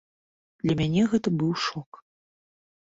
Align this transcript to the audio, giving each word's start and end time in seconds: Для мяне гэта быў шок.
Для 0.63 0.77
мяне 0.81 1.03
гэта 1.11 1.29
быў 1.43 1.51
шок. 1.69 2.05